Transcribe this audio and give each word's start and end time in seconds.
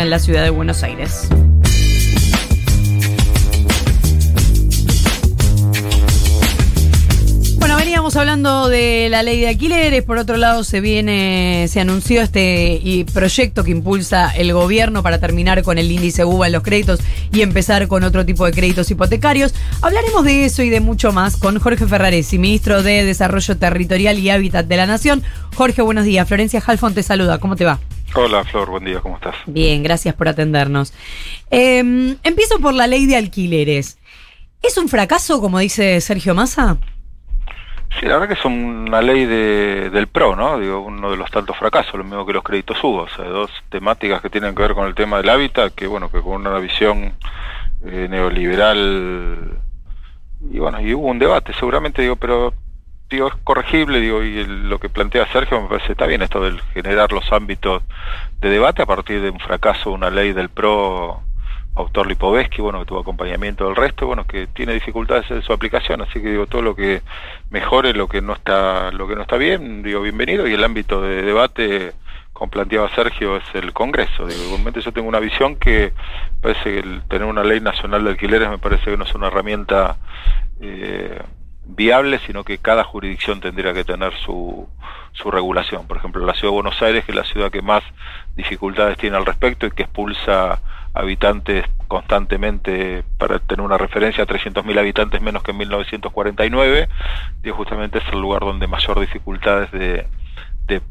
en 0.00 0.10
la 0.10 0.18
ciudad 0.18 0.42
de 0.42 0.50
Buenos 0.50 0.82
Aires. 0.82 1.28
Bueno, 7.58 7.76
veníamos 7.76 8.16
hablando 8.16 8.68
de 8.68 9.08
la 9.10 9.22
ley 9.22 9.40
de 9.40 9.48
alquileres, 9.48 10.02
por 10.02 10.16
otro 10.16 10.36
lado 10.38 10.64
se 10.64 10.80
viene, 10.80 11.66
se 11.68 11.80
anunció 11.80 12.22
este 12.22 13.04
proyecto 13.12 13.64
que 13.64 13.70
impulsa 13.70 14.30
el 14.30 14.52
gobierno 14.52 15.02
para 15.02 15.18
terminar 15.20 15.62
con 15.62 15.76
el 15.78 15.90
índice 15.92 16.24
UBA 16.24 16.46
en 16.46 16.52
los 16.54 16.62
créditos 16.62 17.00
y 17.32 17.42
empezar 17.42 17.86
con 17.86 18.02
otro 18.02 18.24
tipo 18.24 18.46
de 18.46 18.52
créditos 18.52 18.90
hipotecarios. 18.90 19.54
Hablaremos 19.82 20.24
de 20.24 20.46
eso 20.46 20.62
y 20.62 20.70
de 20.70 20.80
mucho 20.80 21.12
más 21.12 21.36
con 21.36 21.58
Jorge 21.58 21.86
Ferraresi, 21.86 22.38
ministro 22.38 22.82
de 22.82 23.04
Desarrollo 23.04 23.56
Territorial 23.58 24.18
y 24.18 24.30
Hábitat 24.30 24.66
de 24.66 24.76
la 24.76 24.86
Nación. 24.86 25.22
Jorge, 25.54 25.82
buenos 25.82 26.04
días. 26.04 26.26
Florencia 26.26 26.62
Halfon 26.66 26.94
te 26.94 27.02
saluda. 27.02 27.38
¿Cómo 27.38 27.56
te 27.56 27.66
va? 27.66 27.78
Hola 28.14 28.44
Flor, 28.44 28.68
buen 28.68 28.84
día, 28.84 29.00
¿cómo 29.00 29.16
estás? 29.16 29.34
Bien, 29.46 29.82
gracias 29.82 30.14
por 30.14 30.28
atendernos. 30.28 30.92
Eh, 31.50 31.78
empiezo 32.22 32.58
por 32.60 32.74
la 32.74 32.86
ley 32.86 33.06
de 33.06 33.16
alquileres. 33.16 33.98
¿Es 34.62 34.76
un 34.76 34.88
fracaso, 34.88 35.40
como 35.40 35.58
dice 35.58 35.98
Sergio 36.02 36.34
Massa? 36.34 36.76
Sí, 37.98 38.06
la 38.06 38.18
verdad 38.18 38.28
que 38.28 38.34
es 38.40 38.44
una 38.44 39.00
ley 39.00 39.24
de, 39.24 39.88
del 39.90 40.08
PRO, 40.08 40.36
¿no? 40.36 40.58
Digo, 40.58 40.80
uno 40.80 41.10
de 41.10 41.16
los 41.16 41.30
tantos 41.30 41.56
fracasos, 41.56 41.94
lo 41.94 42.04
mismo 42.04 42.26
que 42.26 42.34
los 42.34 42.44
créditos 42.44 42.76
hubo, 42.84 43.02
o 43.02 43.08
sea, 43.08 43.24
dos 43.24 43.50
temáticas 43.70 44.20
que 44.20 44.30
tienen 44.30 44.54
que 44.54 44.62
ver 44.62 44.74
con 44.74 44.86
el 44.86 44.94
tema 44.94 45.16
del 45.16 45.30
hábitat, 45.30 45.74
que 45.74 45.86
bueno, 45.86 46.10
que 46.10 46.20
con 46.20 46.46
una 46.46 46.58
visión 46.58 47.14
eh, 47.86 48.08
neoliberal, 48.10 49.58
y 50.50 50.58
bueno, 50.58 50.80
y 50.80 50.92
hubo 50.92 51.08
un 51.08 51.18
debate, 51.18 51.52
seguramente, 51.54 52.02
digo, 52.02 52.16
pero 52.16 52.52
es 53.18 53.34
corregible, 53.44 54.00
digo, 54.00 54.22
y 54.22 54.44
lo 54.44 54.78
que 54.78 54.88
plantea 54.88 55.26
Sergio 55.32 55.60
me 55.60 55.68
parece 55.68 55.92
está 55.92 56.06
bien 56.06 56.22
esto 56.22 56.40
de 56.40 56.58
generar 56.74 57.12
los 57.12 57.30
ámbitos 57.32 57.82
de 58.40 58.48
debate 58.48 58.82
a 58.82 58.86
partir 58.86 59.20
de 59.20 59.30
un 59.30 59.38
fracaso 59.38 59.90
de 59.90 59.96
una 59.96 60.10
ley 60.10 60.32
del 60.32 60.48
PRO 60.48 61.22
autor 61.74 62.06
Lipovetsky, 62.06 62.60
bueno, 62.60 62.80
que 62.80 62.86
tuvo 62.86 63.00
acompañamiento 63.00 63.66
del 63.66 63.76
resto, 63.76 64.06
bueno, 64.06 64.26
que 64.26 64.46
tiene 64.46 64.74
dificultades 64.74 65.30
en 65.30 65.42
su 65.42 65.52
aplicación, 65.52 66.02
así 66.02 66.20
que 66.20 66.30
digo, 66.30 66.46
todo 66.46 66.62
lo 66.62 66.74
que 66.76 67.02
mejore 67.50 67.94
lo 67.94 68.08
que 68.08 68.20
no 68.20 68.34
está, 68.34 68.90
lo 68.90 69.08
que 69.08 69.14
no 69.14 69.22
está 69.22 69.36
bien, 69.36 69.82
digo, 69.82 70.02
bienvenido, 70.02 70.46
y 70.46 70.52
el 70.52 70.64
ámbito 70.64 71.00
de 71.00 71.22
debate, 71.22 71.92
como 72.32 72.50
planteaba 72.50 72.94
Sergio, 72.94 73.36
es 73.36 73.44
el 73.54 73.72
Congreso. 73.72 74.26
Digo, 74.26 74.42
igualmente 74.44 74.80
yo 74.80 74.92
tengo 74.92 75.08
una 75.08 75.20
visión 75.20 75.56
que 75.56 75.92
parece 76.40 76.62
que 76.64 76.78
el 76.80 77.02
tener 77.08 77.26
una 77.26 77.44
ley 77.44 77.60
nacional 77.60 78.04
de 78.04 78.10
alquileres 78.10 78.50
me 78.50 78.58
parece 78.58 78.90
que 78.90 78.96
no 78.96 79.04
es 79.04 79.14
una 79.14 79.28
herramienta 79.28 79.96
eh, 80.60 81.20
viable, 81.64 82.18
sino 82.26 82.44
que 82.44 82.58
cada 82.58 82.84
jurisdicción 82.84 83.40
tendría 83.40 83.72
que 83.72 83.84
tener 83.84 84.12
su, 84.24 84.68
su 85.12 85.30
regulación. 85.30 85.86
Por 85.86 85.96
ejemplo, 85.96 86.24
la 86.24 86.34
ciudad 86.34 86.50
de 86.50 86.62
Buenos 86.62 86.82
Aires, 86.82 87.04
que 87.04 87.12
es 87.12 87.16
la 87.16 87.24
ciudad 87.24 87.50
que 87.50 87.62
más 87.62 87.82
dificultades 88.34 88.98
tiene 88.98 89.16
al 89.16 89.26
respecto 89.26 89.66
y 89.66 89.70
que 89.70 89.84
expulsa 89.84 90.60
habitantes 90.94 91.64
constantemente 91.88 93.02
para 93.18 93.38
tener 93.38 93.64
una 93.64 93.78
referencia 93.78 94.24
a 94.24 94.26
300.000 94.26 94.78
habitantes 94.78 95.20
menos 95.22 95.42
que 95.42 95.52
en 95.52 95.58
1949, 95.58 96.88
y 97.44 97.50
justamente 97.50 97.98
es 97.98 98.04
el 98.12 98.20
lugar 98.20 98.40
donde 98.40 98.66
mayor 98.66 99.00
dificultades 99.00 99.70
de, 99.72 100.06
de 100.66 100.82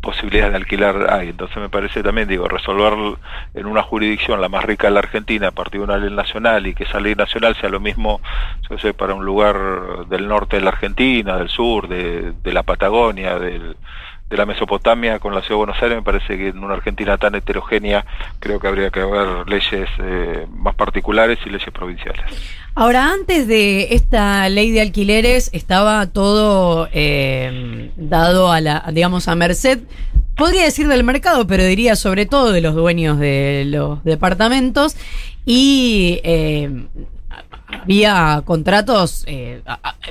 posibilidades 0.00 0.52
de 0.52 0.56
alquilar 0.56 1.12
hay. 1.12 1.28
Entonces 1.28 1.56
me 1.58 1.68
parece 1.68 2.02
también, 2.02 2.28
digo, 2.28 2.48
resolver 2.48 3.18
en 3.54 3.66
una 3.66 3.82
jurisdicción 3.82 4.40
la 4.40 4.48
más 4.48 4.64
rica 4.64 4.88
de 4.88 4.94
la 4.94 5.00
Argentina 5.00 5.48
a 5.48 5.52
partir 5.52 5.80
de 5.80 5.84
una 5.84 5.98
ley 5.98 6.14
nacional 6.14 6.66
y 6.66 6.74
que 6.74 6.84
esa 6.84 7.00
ley 7.00 7.14
nacional 7.14 7.56
sea 7.56 7.68
lo 7.68 7.80
mismo, 7.80 8.20
yo 8.68 8.78
sé, 8.78 8.94
para 8.94 9.14
un 9.14 9.24
lugar 9.24 10.06
del 10.08 10.28
norte 10.28 10.56
de 10.56 10.62
la 10.62 10.70
Argentina, 10.70 11.36
del 11.36 11.48
sur, 11.48 11.88
de, 11.88 12.32
de 12.42 12.52
la 12.52 12.62
Patagonia, 12.62 13.38
del, 13.38 13.76
de 14.30 14.36
la 14.36 14.46
Mesopotamia 14.46 15.18
con 15.18 15.34
la 15.34 15.40
ciudad 15.40 15.56
de 15.56 15.66
Buenos 15.66 15.82
Aires, 15.82 15.98
me 15.98 16.02
parece 16.02 16.38
que 16.38 16.48
en 16.48 16.62
una 16.62 16.74
Argentina 16.74 17.18
tan 17.18 17.34
heterogénea 17.34 18.06
creo 18.38 18.60
que 18.60 18.68
habría 18.68 18.90
que 18.90 19.00
haber 19.00 19.48
leyes 19.48 19.88
eh, 19.98 20.46
más 20.56 20.76
particulares 20.76 21.38
y 21.44 21.50
leyes 21.50 21.70
provinciales. 21.72 22.22
Ahora, 22.76 23.12
antes 23.12 23.48
de 23.48 23.88
esta 23.90 24.48
ley 24.48 24.70
de 24.70 24.80
alquileres 24.80 25.50
estaba 25.52 26.06
todo 26.06 26.88
eh, 26.92 27.90
dado 27.96 28.52
a 28.52 28.60
la, 28.60 28.84
digamos, 28.92 29.26
a 29.26 29.34
merced, 29.34 29.80
podría 30.36 30.62
decir 30.62 30.86
del 30.86 31.02
mercado, 31.02 31.48
pero 31.48 31.64
diría 31.64 31.96
sobre 31.96 32.24
todo 32.24 32.52
de 32.52 32.60
los 32.60 32.76
dueños 32.76 33.18
de 33.18 33.64
los 33.66 34.02
departamentos 34.04 34.96
y 35.44 36.20
eh, 36.22 36.70
había 37.82 38.42
contratos, 38.44 39.24
eh, 39.26 39.62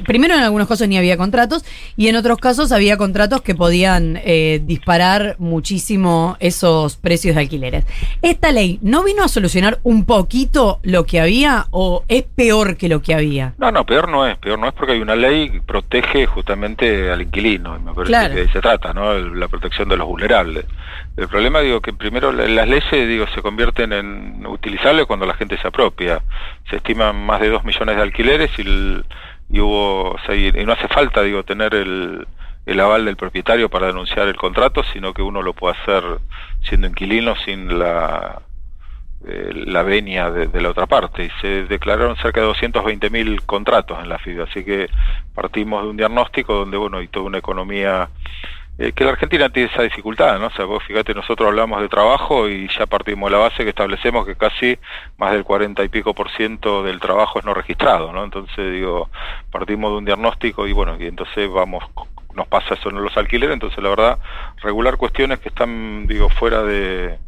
primero 0.06 0.36
en 0.36 0.42
algunos 0.42 0.68
casos 0.68 0.88
ni 0.88 0.98
había 0.98 1.18
contratos 1.18 1.64
y 1.98 2.08
en 2.08 2.16
otros 2.16 2.38
casos 2.38 2.72
había 2.72 2.98
contratos 2.98 3.42
que 3.42 3.56
podían 3.56 4.20
eh, 4.24 4.62
disparar 4.64 5.36
muchísimo 5.40 6.38
esos 6.40 6.98
precios 6.98 7.36
de 7.36 7.42
alquileres. 7.42 7.86
¿Esta 8.22 8.52
ley 8.52 8.80
no 8.82 9.04
vino 9.04 9.24
a 9.24 9.28
solucionar 9.28 9.80
un 9.84 10.06
poquito 10.06 10.80
lo 10.84 11.06
que 11.06 11.20
había 11.20 11.68
o 11.72 12.04
es 12.08 12.24
peor 12.24 12.78
que 12.78 12.90
lo 12.90 13.02
que 13.02 13.14
había? 13.14 13.54
No, 13.58 13.72
no, 13.72 13.86
peor 13.86 14.10
no 14.10 14.28
es, 14.28 14.38
peor 14.38 14.60
no 14.60 14.68
es 14.68 14.74
porque 14.74 14.94
hay 14.94 15.02
una 15.02 15.16
ley 15.16 15.50
que 15.50 15.62
protege 15.62 16.26
justamente 16.26 17.12
al 17.12 17.22
inquilino, 17.22 17.78
y 17.78 17.80
me 17.80 17.94
parece 17.94 18.36
que 18.36 18.48
se 18.50 18.62
trata, 18.62 18.94
¿no? 18.94 19.14
La 19.14 19.48
protección 19.48 19.90
de 19.90 19.98
los 19.98 20.08
vulnerables. 20.08 20.66
El 21.18 21.28
problema, 21.28 21.60
digo, 21.60 21.82
que 21.82 21.92
primero 21.92 22.32
las 22.32 22.68
leyes, 22.68 23.08
digo, 23.08 23.26
se 23.36 23.42
convierten 23.42 23.92
en 23.92 24.46
utilizables 24.46 25.06
cuando 25.06 25.26
la 25.26 25.34
gente 25.34 25.58
se 25.58 25.68
apropia. 25.68 26.22
Se 26.70 26.78
estiman 26.78 27.26
más 27.26 27.42
de 27.42 27.49
dos 27.50 27.64
millones 27.64 27.96
de 27.96 28.02
alquileres 28.02 28.52
y, 28.60 29.04
y 29.50 29.60
hubo, 29.60 30.16
y 30.34 30.66
no 30.66 30.74
hace 30.74 30.88
falta, 30.88 31.22
digo, 31.22 31.44
tener 31.44 31.74
el, 31.76 32.28
el 32.66 32.80
aval 32.80 33.06
del 33.06 33.18
propietario 33.18 33.70
para 33.70 33.88
denunciar 33.88 34.28
el 34.28 34.36
contrato, 34.36 34.84
sino 34.94 35.14
que 35.14 35.22
uno 35.22 35.42
lo 35.42 35.54
puede 35.54 35.76
hacer 35.82 36.04
siendo 36.62 36.88
inquilino 36.88 37.36
sin 37.36 37.80
la, 37.80 38.42
eh, 39.26 39.52
la 39.54 39.84
venia 39.84 40.30
de, 40.30 40.62
la 40.62 40.70
otra 40.70 40.86
parte. 40.86 41.26
Y 41.26 41.30
se 41.42 41.66
declararon 41.66 42.16
cerca 42.18 42.42
de 42.42 42.48
220.000 42.48 43.44
contratos 43.46 44.00
en 44.00 44.10
la 44.10 44.20
FIDA, 44.20 44.44
así 44.44 44.64
que 44.64 44.88
partimos 45.34 45.84
de 45.84 45.90
un 45.90 45.98
diagnóstico 45.98 46.54
donde, 46.54 46.78
bueno, 46.78 46.98
hay 46.98 47.08
toda 47.08 47.26
una 47.26 47.40
economía 47.40 48.10
eh, 48.82 48.94
que 48.94 49.04
la 49.04 49.12
Argentina 49.12 49.50
tiene 49.50 49.70
esa 49.70 49.84
dificultad, 49.84 50.40
¿no? 50.40 50.48
O 50.48 50.52
sea, 50.52 50.64
vos 50.64 50.82
fíjate, 50.86 51.14
nosotros 51.14 51.50
hablamos 51.50 51.82
de 51.82 51.90
trabajo 51.90 52.48
y 52.48 52.70
ya 52.70 52.86
partimos 52.86 53.30
de 53.30 53.36
la 53.36 53.44
base 53.44 53.64
que 53.64 53.72
establecemos 53.72 54.26
que 54.26 54.36
casi 54.36 54.80
más 55.18 55.34
del 55.34 55.44
40 55.44 55.84
y 55.84 55.90
pico 55.90 56.14
por 56.14 56.32
ciento 56.32 56.82
del 56.82 57.02
trabajo 57.02 57.40
es 57.40 57.46
no 57.46 57.54
registrado, 57.54 58.14
¿no? 58.14 58.24
Entonces, 58.24 58.72
digo, 58.72 59.10
partimos 59.52 59.92
de 59.92 59.98
un 59.98 60.06
diagnóstico 60.06 60.66
y 60.66 60.72
bueno, 60.72 60.96
y 60.98 61.08
entonces 61.08 61.52
vamos, 61.52 61.84
nos 62.34 62.48
pasa 62.48 62.76
eso 62.76 62.90
en 62.90 63.04
los 63.04 63.18
alquileres, 63.18 63.54
entonces 63.54 63.84
la 63.84 63.90
verdad, 63.90 64.20
regular 64.62 64.96
cuestiones 64.96 65.40
que 65.40 65.50
están, 65.50 66.08
digo, 66.08 66.30
fuera 66.30 66.64
de 66.64 67.20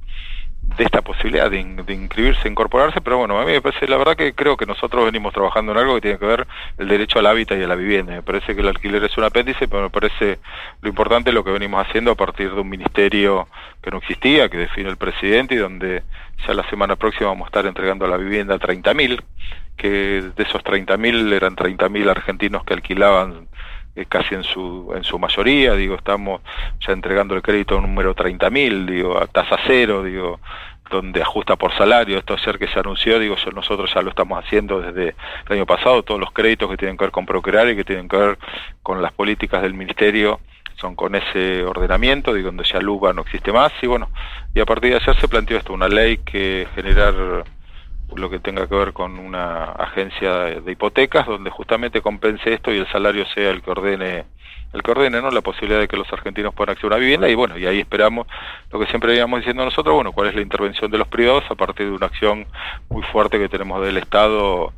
de 0.77 0.83
esta 0.85 1.01
posibilidad 1.01 1.51
de, 1.51 1.63
de, 1.63 1.93
inscribirse, 1.93 2.47
incorporarse, 2.47 3.01
pero 3.01 3.17
bueno, 3.17 3.39
a 3.39 3.45
mí 3.45 3.51
me 3.51 3.61
parece, 3.61 3.87
la 3.87 3.97
verdad 3.97 4.15
que 4.15 4.33
creo 4.33 4.55
que 4.55 4.65
nosotros 4.65 5.05
venimos 5.05 5.33
trabajando 5.33 5.73
en 5.73 5.77
algo 5.77 5.95
que 5.95 6.01
tiene 6.01 6.17
que 6.17 6.25
ver 6.25 6.47
el 6.77 6.87
derecho 6.87 7.19
al 7.19 7.25
hábitat 7.25 7.59
y 7.59 7.63
a 7.63 7.67
la 7.67 7.75
vivienda. 7.75 8.13
Me 8.13 8.23
parece 8.23 8.55
que 8.55 8.61
el 8.61 8.67
alquiler 8.67 9.03
es 9.03 9.17
un 9.17 9.25
apéndice, 9.25 9.67
pero 9.67 9.83
me 9.83 9.89
parece 9.89 10.39
lo 10.81 10.89
importante 10.89 11.31
lo 11.31 11.43
que 11.43 11.51
venimos 11.51 11.85
haciendo 11.85 12.11
a 12.11 12.15
partir 12.15 12.53
de 12.53 12.61
un 12.61 12.69
ministerio 12.69 13.47
que 13.81 13.91
no 13.91 13.97
existía, 13.97 14.49
que 14.49 14.57
define 14.57 14.89
el 14.89 14.97
presidente 14.97 15.55
y 15.55 15.57
donde 15.57 16.03
ya 16.47 16.53
la 16.53 16.67
semana 16.69 16.95
próxima 16.95 17.29
vamos 17.29 17.45
a 17.45 17.49
estar 17.49 17.65
entregando 17.65 18.05
a 18.05 18.07
la 18.07 18.17
vivienda 18.17 18.57
30.000, 18.57 19.21
que 19.75 19.87
de 20.35 20.43
esos 20.43 20.63
30.000 20.63 21.33
eran 21.33 21.55
30.000 21.55 22.09
argentinos 22.09 22.63
que 22.63 22.73
alquilaban 22.73 23.47
casi 24.07 24.35
en 24.35 24.43
su 24.43 24.93
en 24.95 25.03
su 25.03 25.19
mayoría, 25.19 25.73
digo, 25.73 25.95
estamos 25.95 26.41
ya 26.85 26.93
entregando 26.93 27.35
el 27.35 27.41
crédito 27.41 27.79
número 27.79 28.15
30.000, 28.15 28.85
digo, 28.85 29.17
a 29.17 29.27
tasa 29.27 29.57
cero, 29.67 30.03
digo, 30.03 30.39
donde 30.89 31.21
ajusta 31.21 31.55
por 31.55 31.75
salario, 31.75 32.17
esto 32.17 32.33
ayer 32.33 32.59
que 32.59 32.67
se 32.67 32.79
anunció, 32.79 33.17
digo, 33.17 33.35
nosotros 33.53 33.91
ya 33.93 34.01
lo 34.01 34.09
estamos 34.09 34.43
haciendo 34.43 34.81
desde 34.81 35.15
el 35.47 35.53
año 35.53 35.65
pasado, 35.65 36.03
todos 36.03 36.19
los 36.19 36.31
créditos 36.31 36.69
que 36.69 36.77
tienen 36.77 36.97
que 36.97 37.05
ver 37.05 37.11
con 37.11 37.25
procrear 37.25 37.69
y 37.69 37.75
que 37.75 37.85
tienen 37.85 38.07
que 38.07 38.17
ver 38.17 38.37
con 38.83 39.01
las 39.01 39.13
políticas 39.13 39.61
del 39.61 39.73
ministerio 39.73 40.39
son 40.75 40.95
con 40.95 41.15
ese 41.15 41.63
ordenamiento, 41.63 42.33
digo, 42.33 42.47
donde 42.47 42.63
ya 42.63 42.79
LUBA 42.79 43.13
no 43.13 43.21
existe 43.21 43.51
más, 43.51 43.71
y 43.81 43.87
bueno, 43.87 44.09
y 44.53 44.59
a 44.59 44.65
partir 44.65 44.91
de 44.91 44.97
ayer 44.97 45.15
se 45.15 45.27
planteó 45.27 45.57
esto, 45.57 45.73
una 45.73 45.87
ley 45.87 46.17
que 46.17 46.67
generar 46.75 47.45
lo 48.15 48.29
que 48.29 48.39
tenga 48.39 48.67
que 48.67 48.75
ver 48.75 48.93
con 48.93 49.19
una 49.19 49.63
agencia 49.63 50.33
de 50.61 50.71
hipotecas 50.71 51.25
donde 51.25 51.49
justamente 51.49 52.01
compense 52.01 52.53
esto 52.53 52.73
y 52.73 52.77
el 52.77 52.87
salario 52.91 53.25
sea 53.27 53.49
el 53.51 53.61
que 53.61 53.71
ordene 53.71 54.25
el 54.73 54.83
que 54.83 54.91
ordene 54.91 55.21
no 55.21 55.31
la 55.31 55.41
posibilidad 55.41 55.79
de 55.79 55.87
que 55.87 55.97
los 55.97 56.11
argentinos 56.11 56.53
puedan 56.53 56.71
acceder 56.71 56.93
a 56.93 56.95
una 56.95 57.01
vivienda 57.01 57.29
y 57.29 57.35
bueno 57.35 57.57
y 57.57 57.65
ahí 57.65 57.79
esperamos 57.79 58.27
lo 58.71 58.79
que 58.79 58.85
siempre 58.87 59.09
veníamos 59.09 59.39
diciendo 59.39 59.65
nosotros 59.65 59.93
bueno 59.95 60.11
cuál 60.11 60.27
es 60.27 60.35
la 60.35 60.41
intervención 60.41 60.89
de 60.89 60.97
los 60.97 61.07
privados 61.07 61.43
a 61.49 61.55
partir 61.55 61.87
de 61.87 61.93
una 61.93 62.05
acción 62.07 62.45
muy 62.89 63.03
fuerte 63.03 63.37
que 63.37 63.49
tenemos 63.49 63.83
del 63.83 63.97
estado 63.97 64.73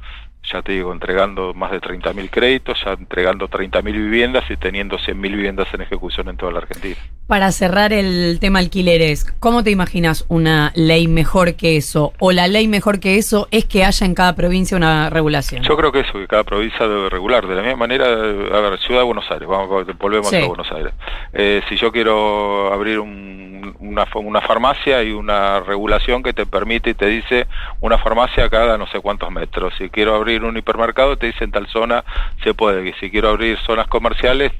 ya 0.51 0.61
te 0.61 0.73
digo, 0.73 0.91
entregando 0.91 1.53
más 1.53 1.71
de 1.71 1.79
30.000 1.79 2.29
créditos, 2.29 2.77
ya 2.83 2.93
entregando 2.93 3.47
30.000 3.47 3.83
viviendas 3.83 4.43
y 4.49 4.57
teniendo 4.57 4.97
100.000 4.97 5.21
viviendas 5.21 5.67
en 5.73 5.81
ejecución 5.81 6.29
en 6.29 6.37
toda 6.37 6.51
la 6.51 6.59
Argentina. 6.59 6.97
Para 7.27 7.51
cerrar 7.51 7.93
el 7.93 8.37
tema 8.41 8.59
alquileres, 8.59 9.25
¿cómo 9.39 9.63
te 9.63 9.71
imaginas 9.71 10.25
una 10.27 10.71
ley 10.75 11.07
mejor 11.07 11.55
que 11.55 11.77
eso? 11.77 12.13
¿O 12.19 12.31
la 12.31 12.47
ley 12.47 12.67
mejor 12.67 12.99
que 12.99 13.17
eso 13.17 13.47
es 13.51 13.65
que 13.65 13.85
haya 13.85 14.05
en 14.05 14.13
cada 14.13 14.35
provincia 14.35 14.75
una 14.75 15.09
regulación? 15.09 15.63
Yo 15.63 15.77
creo 15.77 15.91
que 15.91 16.01
eso, 16.01 16.13
que 16.13 16.27
cada 16.27 16.43
provincia 16.43 16.87
debe 16.87 17.09
regular. 17.09 17.47
De 17.47 17.55
la 17.55 17.61
misma 17.61 17.77
manera, 17.77 18.05
a 18.05 18.61
ver, 18.61 18.79
Ciudad 18.79 19.01
de 19.01 19.05
Buenos 19.05 19.29
Aires, 19.31 19.47
vamos, 19.47 19.85
volvemos 19.97 20.33
a 20.33 20.45
Buenos 20.45 20.71
Aires. 20.71 20.93
Eh, 21.31 21.61
si 21.69 21.77
yo 21.77 21.91
quiero 21.91 22.73
abrir 22.73 22.99
una, 22.99 24.05
una 24.15 24.41
farmacia 24.41 25.01
y 25.03 25.11
una 25.11 25.61
regulación 25.61 26.23
que 26.23 26.33
te 26.33 26.45
permite 26.45 26.91
y 26.91 26.93
te 26.93 27.07
dice 27.07 27.47
una 27.79 27.97
farmacia 27.97 28.49
cada 28.49 28.77
no 28.77 28.87
sé 28.87 28.99
cuántos 28.99 29.31
metros. 29.31 29.73
Si 29.77 29.89
quiero 29.89 30.15
abrir 30.15 30.32
un 30.41 30.57
hipermercado, 30.57 31.17
te 31.17 31.27
dice 31.27 31.43
en 31.43 31.51
tal 31.51 31.67
zona 31.67 32.03
se 32.43 32.53
puede. 32.53 32.89
Y 32.89 32.93
si 32.93 33.11
quiero 33.11 33.29
abrir 33.29 33.57
zonas 33.59 33.87
comerciales, 33.87 34.51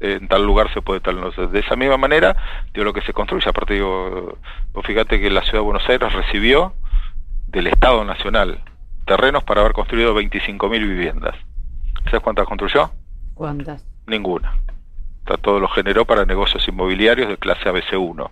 en 0.00 0.28
tal 0.28 0.44
lugar 0.44 0.72
se 0.72 0.82
puede 0.82 1.00
tal 1.00 1.20
no 1.20 1.30
de 1.30 1.58
esa 1.58 1.76
misma 1.76 1.96
manera 1.96 2.36
digo 2.74 2.84
lo 2.84 2.92
que 2.92 3.00
se 3.02 3.12
construye 3.12 3.48
aparte 3.48 3.74
digo 3.74 4.38
fíjate 4.84 5.20
que 5.20 5.30
la 5.30 5.40
ciudad 5.42 5.58
de 5.58 5.64
Buenos 5.64 5.88
Aires 5.88 6.12
recibió 6.12 6.74
del 7.46 7.66
Estado 7.68 8.04
Nacional 8.04 8.60
terrenos 9.06 9.44
para 9.44 9.60
haber 9.62 9.72
construido 9.72 10.14
25.000 10.14 10.70
viviendas 10.70 11.34
¿sabes 12.04 12.20
cuántas 12.20 12.46
construyó? 12.46 12.90
¿cuántas? 13.34 13.86
ninguna 14.06 14.54
todo 15.42 15.58
lo 15.58 15.68
generó 15.68 16.04
para 16.04 16.24
negocios 16.24 16.66
inmobiliarios 16.68 17.28
de 17.28 17.36
clase 17.36 17.68
ABC1 17.68 18.30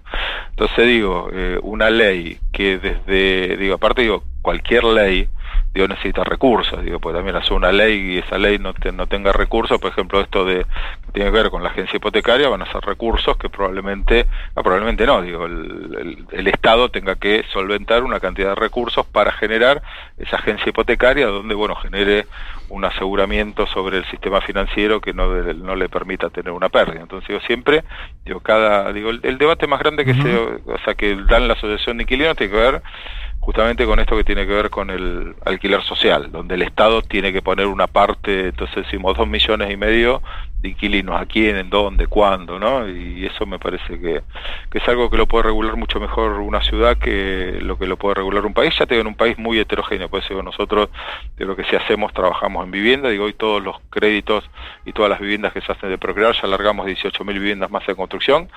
entonces 0.50 0.86
digo 0.86 1.28
eh, 1.32 1.58
una 1.62 1.90
ley 1.90 2.38
que 2.52 2.78
desde 2.78 3.56
digo 3.56 3.74
aparte 3.74 4.02
digo 4.02 4.22
cualquier 4.44 4.84
ley 4.84 5.28
digo, 5.74 5.88
necesita 5.88 6.22
recursos, 6.22 6.80
digo, 6.84 7.00
pues 7.00 7.16
también 7.16 7.34
hacer 7.34 7.52
una 7.52 7.72
ley 7.72 8.14
y 8.14 8.18
esa 8.18 8.38
ley 8.38 8.58
no, 8.58 8.72
no 8.92 9.06
tenga 9.08 9.32
recursos, 9.32 9.80
por 9.80 9.90
ejemplo, 9.90 10.20
esto 10.20 10.44
de 10.44 10.64
que 11.04 11.12
tiene 11.12 11.32
que 11.32 11.36
ver 11.36 11.50
con 11.50 11.64
la 11.64 11.70
agencia 11.70 11.96
hipotecaria, 11.96 12.48
van 12.48 12.62
a 12.62 12.70
ser 12.70 12.80
recursos 12.82 13.36
que 13.36 13.48
probablemente, 13.48 14.26
no, 14.54 14.62
probablemente 14.62 15.04
no, 15.04 15.20
digo, 15.20 15.46
el, 15.46 16.26
el, 16.30 16.46
Estado 16.46 16.90
tenga 16.90 17.16
que 17.16 17.44
solventar 17.52 18.04
una 18.04 18.20
cantidad 18.20 18.50
de 18.50 18.54
recursos 18.54 19.04
para 19.04 19.32
generar 19.32 19.82
esa 20.16 20.36
agencia 20.36 20.70
hipotecaria 20.70 21.26
donde, 21.26 21.54
bueno, 21.56 21.74
genere 21.74 22.26
un 22.68 22.84
aseguramiento 22.84 23.66
sobre 23.66 23.98
el 23.98 24.04
sistema 24.06 24.40
financiero 24.40 25.00
que 25.00 25.12
no, 25.12 25.26
no 25.28 25.74
le 25.74 25.88
permita 25.88 26.30
tener 26.30 26.52
una 26.52 26.68
pérdida. 26.68 27.00
Entonces, 27.00 27.26
digo, 27.28 27.40
siempre, 27.40 27.82
digo, 28.24 28.40
cada, 28.40 28.92
digo, 28.92 29.10
el, 29.10 29.38
debate 29.38 29.66
más 29.66 29.80
grande 29.80 30.04
que 30.04 30.14
se, 30.14 30.36
o 30.36 30.78
sea, 30.84 30.94
que 30.94 31.16
dan 31.28 31.48
la 31.48 31.54
asociación 31.54 31.96
de 31.96 32.04
inquilinos 32.04 32.36
tiene 32.36 32.52
que 32.52 32.58
ver 32.58 32.82
justamente 33.44 33.84
con 33.84 34.00
esto 34.00 34.16
que 34.16 34.24
tiene 34.24 34.46
que 34.46 34.54
ver 34.54 34.70
con 34.70 34.88
el 34.88 35.34
alquiler 35.44 35.82
social, 35.82 36.32
donde 36.32 36.54
el 36.54 36.62
Estado 36.62 37.02
tiene 37.02 37.30
que 37.30 37.42
poner 37.42 37.66
una 37.66 37.86
parte, 37.86 38.48
entonces 38.48 38.84
decimos 38.84 39.18
dos 39.18 39.28
millones 39.28 39.70
y 39.70 39.76
medio 39.76 40.22
de 40.64 40.70
inquilinos, 40.70 41.20
a 41.20 41.26
quién, 41.26 41.56
en 41.56 41.68
dónde, 41.68 42.06
cuándo, 42.06 42.58
¿no? 42.58 42.88
Y 42.88 43.26
eso 43.26 43.44
me 43.44 43.58
parece 43.58 44.00
que, 44.00 44.22
es 44.72 44.88
algo 44.88 45.10
que 45.10 45.18
lo 45.18 45.26
puede 45.26 45.44
regular 45.44 45.76
mucho 45.76 46.00
mejor 46.00 46.40
una 46.40 46.62
ciudad 46.62 46.96
que 46.96 47.58
lo 47.60 47.78
que 47.78 47.86
lo 47.86 47.98
puede 47.98 48.14
regular 48.14 48.46
un 48.46 48.54
país. 48.54 48.74
Ya 48.78 48.86
tengo 48.86 49.02
en 49.02 49.06
un 49.08 49.14
país 49.14 49.38
muy 49.38 49.58
heterogéneo, 49.58 50.08
por 50.08 50.22
eso 50.22 50.42
nosotros 50.42 50.88
de 51.36 51.44
lo 51.44 51.54
que 51.54 51.64
si 51.64 51.76
hacemos 51.76 52.14
trabajamos 52.14 52.64
en 52.64 52.70
vivienda, 52.70 53.10
digo, 53.10 53.26
hoy 53.26 53.34
todos 53.34 53.62
los 53.62 53.76
créditos 53.90 54.48
y 54.86 54.92
todas 54.92 55.10
las 55.10 55.20
viviendas 55.20 55.52
que 55.52 55.60
se 55.60 55.70
hacen 55.70 55.90
de 55.90 55.98
procrear, 55.98 56.34
ya 56.34 56.42
alargamos 56.44 56.86
18 56.86 57.24
mil 57.24 57.38
viviendas 57.38 57.70
más 57.70 57.86
en 57.86 57.94
construcción, 57.94 58.48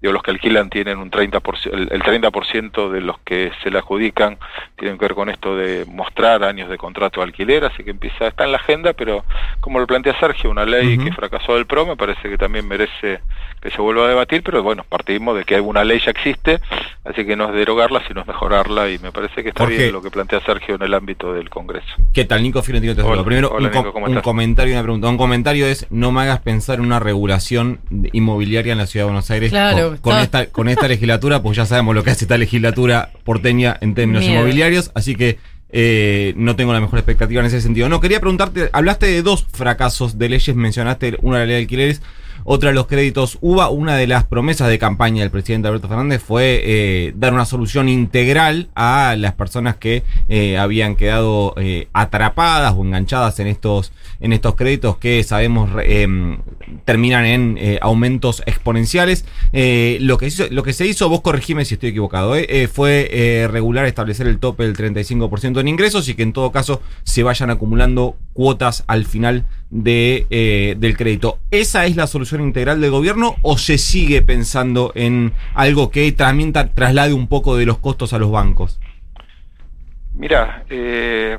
digo, 0.00 0.12
los 0.12 0.22
que 0.22 0.30
alquilan 0.30 0.70
tienen 0.70 0.98
un 0.98 1.10
30%, 1.10 1.72
el, 1.72 1.88
el 1.90 2.02
30% 2.02 2.90
de 2.90 3.00
los 3.00 3.18
que 3.20 3.50
se 3.64 3.72
le 3.72 3.78
adjudican 3.78 4.38
tienen 4.76 4.98
que 4.98 5.04
ver 5.06 5.14
con 5.14 5.30
esto 5.30 5.56
de 5.56 5.84
mostrar 5.86 6.44
años 6.44 6.68
de 6.68 6.78
contrato 6.78 7.20
de 7.20 7.26
alquiler, 7.26 7.64
así 7.64 7.82
que 7.82 7.90
empieza, 7.90 8.28
está 8.28 8.44
en 8.44 8.52
la 8.52 8.58
agenda, 8.58 8.92
pero 8.92 9.24
como 9.60 9.80
lo 9.80 9.86
plantea 9.88 10.16
Sergio, 10.20 10.48
una 10.48 10.64
ley 10.64 10.96
que 10.96 11.12
fracasó 11.12 11.55
del 11.56 11.66
PRO 11.66 11.86
me 11.86 11.96
parece 11.96 12.28
que 12.28 12.38
también 12.38 12.66
merece 12.66 13.20
que 13.60 13.70
se 13.70 13.80
vuelva 13.80 14.04
a 14.04 14.08
debatir, 14.08 14.42
pero 14.42 14.62
bueno, 14.62 14.84
partimos 14.88 15.36
de 15.36 15.44
que 15.44 15.56
alguna 15.56 15.82
ley 15.82 16.00
ya 16.04 16.10
existe, 16.10 16.60
así 17.04 17.24
que 17.24 17.36
no 17.36 17.48
es 17.48 17.54
derogarla, 17.54 18.02
sino 18.06 18.20
es 18.20 18.26
mejorarla 18.26 18.90
y 18.90 18.98
me 18.98 19.12
parece 19.12 19.42
que 19.42 19.48
está 19.48 19.66
bien 19.66 19.92
lo 19.92 20.02
que 20.02 20.10
plantea 20.10 20.40
Sergio 20.40 20.76
en 20.76 20.82
el 20.82 20.94
ámbito 20.94 21.32
del 21.32 21.50
Congreso. 21.50 21.86
¿Qué 22.12 22.24
tal, 22.24 22.42
Nico 22.42 22.62
Fiorentino? 22.62 22.94
Primero, 23.24 23.56
un, 23.56 24.20
comentario 24.20 24.72
y 24.72 24.74
una 24.74 24.82
pregunta. 24.82 25.08
Un 25.08 25.16
comentario 25.16 25.66
es, 25.66 25.86
no 25.90 26.12
me 26.12 26.22
hagas 26.22 26.40
pensar 26.40 26.78
en 26.78 26.84
una 26.84 27.00
regulación 27.00 27.80
inmobiliaria 28.12 28.72
en 28.72 28.78
la 28.78 28.86
Ciudad 28.86 29.04
de 29.06 29.10
Buenos 29.10 29.30
Aires 29.30 29.52
con, 30.00 30.18
esta, 30.18 30.46
con 30.46 30.68
esta 30.68 30.88
legislatura, 30.88 31.42
pues 31.42 31.56
ya 31.56 31.66
sabemos 31.66 31.94
lo 31.94 32.04
que 32.04 32.10
hace 32.10 32.24
esta 32.24 32.38
legislatura 32.38 33.10
porteña 33.24 33.76
en 33.80 33.94
términos 33.94 34.24
inmobiliarios, 34.24 34.90
así 34.94 35.16
que 35.16 35.38
eh, 35.70 36.32
no 36.36 36.56
tengo 36.56 36.72
la 36.72 36.80
mejor 36.80 36.98
expectativa 36.98 37.40
en 37.40 37.46
ese 37.46 37.60
sentido. 37.60 37.88
No, 37.88 38.00
quería 38.00 38.20
preguntarte, 38.20 38.70
hablaste 38.72 39.06
de 39.06 39.22
dos 39.22 39.46
fracasos 39.52 40.18
de 40.18 40.28
leyes, 40.28 40.54
mencionaste 40.56 41.18
una 41.22 41.38
de 41.38 41.42
la 41.42 41.46
ley 41.46 41.54
de 41.56 41.62
alquileres 41.62 42.02
otra 42.46 42.70
de 42.70 42.74
los 42.74 42.86
créditos 42.86 43.38
UBA. 43.40 43.68
Una 43.68 43.96
de 43.96 44.06
las 44.06 44.24
promesas 44.24 44.68
de 44.68 44.78
campaña 44.78 45.20
del 45.20 45.30
presidente 45.30 45.68
Alberto 45.68 45.88
Fernández 45.88 46.22
fue 46.22 46.62
eh, 46.64 47.12
dar 47.16 47.34
una 47.34 47.44
solución 47.44 47.88
integral 47.88 48.68
a 48.74 49.16
las 49.18 49.34
personas 49.34 49.76
que 49.76 50.04
eh, 50.28 50.56
habían 50.56 50.94
quedado 50.94 51.54
eh, 51.58 51.88
atrapadas 51.92 52.72
o 52.76 52.84
enganchadas 52.84 53.40
en 53.40 53.48
estos, 53.48 53.92
en 54.20 54.32
estos 54.32 54.54
créditos 54.54 54.96
que 54.96 55.22
sabemos 55.24 55.70
em, 55.82 56.38
terminan 56.84 57.26
en 57.26 57.58
aumentos 57.80 58.42
exponenciales. 58.46 59.24
lo, 59.52 60.18
que 60.18 60.32
lo 60.50 60.62
que 60.62 60.72
se 60.72 60.86
hizo, 60.86 61.08
vos 61.08 61.22
corregime 61.22 61.64
si 61.64 61.74
estoy 61.74 61.90
equivocado, 61.90 62.34
fue 62.72 63.48
regular, 63.50 63.86
establecer 63.86 64.28
el 64.28 64.38
tope 64.38 64.62
del 64.62 64.76
35% 64.76 65.60
en 65.60 65.68
ingresos 65.68 66.08
y 66.08 66.14
que 66.14 66.22
en 66.22 66.32
todo 66.32 66.52
caso 66.52 66.80
se 67.02 67.24
vayan 67.24 67.50
acumulando 67.50 68.16
cuotas 68.32 68.84
al 68.86 69.04
final 69.04 69.46
de, 69.70 70.76
del 70.78 70.96
crédito. 70.96 71.38
Esa 71.50 71.86
es 71.86 71.96
la 71.96 72.06
solución 72.06 72.35
integral 72.44 72.80
del 72.80 72.90
gobierno 72.90 73.36
o 73.42 73.58
se 73.58 73.78
sigue 73.78 74.22
pensando 74.22 74.92
en 74.94 75.32
algo 75.54 75.90
que 75.90 76.10
también 76.12 76.52
traslade 76.52 77.12
un 77.12 77.28
poco 77.28 77.56
de 77.56 77.66
los 77.66 77.78
costos 77.78 78.12
a 78.12 78.18
los 78.18 78.30
bancos? 78.30 78.80
Mira, 80.14 80.64
eh, 80.70 81.38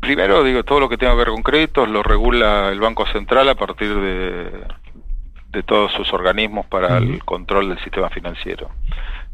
primero 0.00 0.42
digo, 0.42 0.64
todo 0.64 0.80
lo 0.80 0.88
que 0.88 0.96
tenga 0.96 1.12
que 1.12 1.18
ver 1.18 1.28
con 1.28 1.42
créditos 1.42 1.88
lo 1.88 2.02
regula 2.02 2.70
el 2.70 2.80
Banco 2.80 3.06
Central 3.06 3.48
a 3.48 3.54
partir 3.54 3.94
de, 3.94 4.50
de 5.54 5.62
todos 5.62 5.92
sus 5.92 6.12
organismos 6.12 6.66
para 6.66 6.98
el 6.98 7.24
control 7.24 7.70
del 7.70 7.78
sistema 7.78 8.10
financiero. 8.10 8.70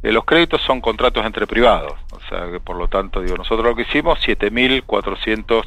Eh, 0.02 0.12
los 0.12 0.24
créditos 0.24 0.62
son 0.62 0.80
contratos 0.80 1.26
entre 1.26 1.46
privados, 1.46 1.94
o 2.12 2.20
sea 2.28 2.50
que 2.50 2.60
por 2.60 2.76
lo 2.76 2.88
tanto, 2.88 3.20
digo, 3.20 3.36
nosotros 3.36 3.66
lo 3.66 3.74
que 3.74 3.82
hicimos, 3.82 4.18
7.400 4.26 5.64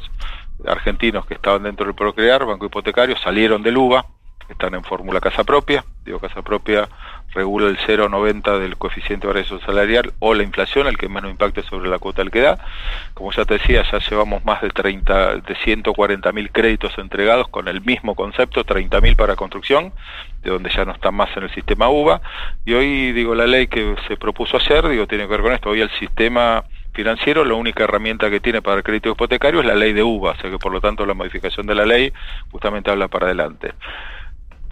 argentinos 0.66 1.26
que 1.26 1.34
estaban 1.34 1.62
dentro 1.62 1.86
del 1.86 1.94
Procrear, 1.94 2.44
Banco 2.44 2.66
Hipotecario, 2.66 3.16
salieron 3.18 3.62
del 3.62 3.76
UBA, 3.76 4.06
están 4.54 4.74
en 4.74 4.82
fórmula 4.82 5.20
casa 5.20 5.44
propia, 5.44 5.84
digo 6.04 6.18
casa 6.18 6.42
propia 6.42 6.88
regula 7.34 7.66
el 7.66 7.76
0,90 7.78 8.58
del 8.58 8.76
coeficiente 8.76 9.26
de 9.26 9.32
variación 9.32 9.60
salarial 9.60 10.12
o 10.20 10.34
la 10.34 10.42
inflación, 10.42 10.86
el 10.86 10.96
que 10.96 11.08
menos 11.08 11.30
impacte 11.30 11.62
sobre 11.62 11.90
la 11.90 11.98
cuota 11.98 12.22
del 12.22 12.30
que 12.30 12.40
da. 12.40 12.58
Como 13.12 13.32
ya 13.32 13.44
te 13.44 13.54
decía, 13.54 13.84
ya 13.90 13.98
llevamos 13.98 14.44
más 14.44 14.62
de 14.62 14.70
30, 14.70 15.36
de 15.38 15.54
140 15.56 16.32
mil 16.32 16.50
créditos 16.50 16.96
entregados 16.98 17.48
con 17.48 17.68
el 17.68 17.80
mismo 17.82 18.14
concepto, 18.14 18.64
30 18.64 19.00
mil 19.00 19.16
para 19.16 19.36
construcción, 19.36 19.92
de 20.42 20.50
donde 20.50 20.70
ya 20.70 20.84
no 20.84 20.92
están 20.92 21.14
más 21.14 21.36
en 21.36 21.44
el 21.44 21.50
sistema 21.52 21.88
UVA. 21.88 22.22
Y 22.64 22.72
hoy, 22.74 23.12
digo, 23.12 23.34
la 23.34 23.46
ley 23.46 23.66
que 23.66 23.96
se 24.08 24.16
propuso 24.16 24.56
hacer, 24.56 24.88
digo, 24.88 25.06
tiene 25.06 25.24
que 25.24 25.30
ver 25.30 25.42
con 25.42 25.52
esto. 25.52 25.70
Hoy 25.70 25.80
el 25.80 25.90
sistema 25.98 26.64
financiero, 26.92 27.44
la 27.44 27.54
única 27.54 27.82
herramienta 27.82 28.30
que 28.30 28.38
tiene 28.38 28.62
para 28.62 28.76
el 28.76 28.82
crédito 28.84 29.10
hipotecario 29.10 29.60
es 29.60 29.66
la 29.66 29.74
ley 29.74 29.92
de 29.92 30.04
UVA, 30.04 30.30
o 30.30 30.36
sea 30.36 30.48
que 30.48 30.58
por 30.58 30.70
lo 30.70 30.80
tanto 30.80 31.04
la 31.04 31.14
modificación 31.14 31.66
de 31.66 31.74
la 31.74 31.84
ley 31.84 32.12
justamente 32.52 32.88
habla 32.88 33.08
para 33.08 33.26
adelante 33.26 33.72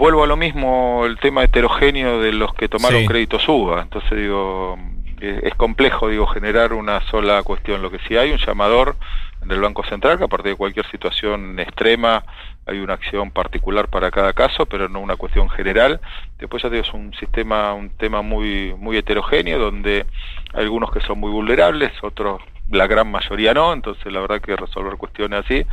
vuelvo 0.03 0.25
a 0.25 0.27
lo 0.27 0.37
mismo, 0.37 1.05
el 1.07 1.17
tema 1.21 1.45
heterogéneo 1.45 2.21
de 2.21 2.33
los 2.33 2.53
que 2.55 2.69
tomaron 2.69 3.07
crédito 3.07 3.39
suba. 3.39 3.83
Entonces 3.83 4.19
digo, 4.19 4.77
es 5.21 5.55
complejo 5.55 6.09
digo 6.09 6.27
generar 6.27 6.73
una 6.73 7.01
sola 7.03 7.41
cuestión. 7.45 7.83
Lo 7.83 7.89
que 7.89 8.01
sí 8.09 8.17
hay 8.17 8.33
un 8.33 8.39
llamador 8.39 8.97
en 9.45 9.53
el 9.53 9.61
Banco 9.61 9.85
Central 9.85 10.19
que 10.19 10.25
a 10.25 10.29
partir 10.29 10.51
de 10.51 10.57
cualquier 10.57 10.91
situación 10.91 11.57
extrema 11.61 12.25
hay 12.67 12.81
una 12.81 12.95
acción 12.95 13.31
particular 13.31 13.87
para 13.87 14.11
cada 14.11 14.33
caso, 14.33 14.67
pero 14.67 14.89
no 14.89 14.99
una 14.99 15.15
cuestión 15.15 15.49
general. 15.49 16.01
Después 16.37 16.65
ya 16.65 16.69
digo, 16.69 16.83
es 16.83 16.93
un 16.93 17.15
sistema, 17.15 17.73
un 17.73 17.91
tema 17.91 18.23
muy 18.23 18.75
muy 18.77 18.97
heterogéneo 18.97 19.61
donde 19.61 20.05
hay 20.53 20.65
algunos 20.65 20.91
que 20.91 20.99
son 21.03 21.21
muy 21.21 21.31
vulnerables, 21.31 21.93
otros 22.03 22.43
la 22.73 22.89
gran 22.89 23.09
mayoría 23.09 23.55
no, 23.55 23.73
entonces 23.73 24.13
la 24.13 24.19
verdad 24.19 24.41
que 24.41 24.57
resolver 24.57 24.97
cuestiones 24.97 25.45
así, 25.45 25.65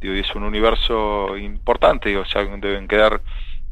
digo, 0.00 0.14
es 0.14 0.34
un 0.34 0.42
universo 0.42 1.36
importante, 1.36 2.08
digo, 2.08 2.24
ya 2.24 2.42
deben 2.42 2.88
quedar 2.88 3.20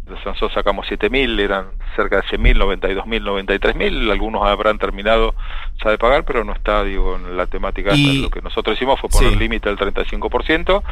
nosotros 0.07 0.53
sacamos 0.53 0.87
7.000, 0.87 1.41
eran 1.41 1.67
cerca 1.97 2.17
de 2.17 2.23
100.000, 2.23 2.81
92.000, 2.81 3.47
93.000, 3.49 4.11
algunos 4.11 4.47
habrán 4.47 4.79
terminado 4.79 5.35
ya 5.83 5.91
de 5.91 5.99
pagar, 5.99 6.25
pero 6.25 6.45
no 6.45 6.53
está, 6.53 6.85
digo, 6.85 7.17
en 7.17 7.37
la 7.37 7.47
temática. 7.47 7.93
Lo 7.97 8.31
que 8.31 8.43
nosotros 8.43 8.77
hicimos 8.77 9.01
fue 9.01 9.09
poner 9.09 9.33
el 9.33 9.39
límite 9.39 9.69
del 9.69 9.79
35%, 9.79 10.83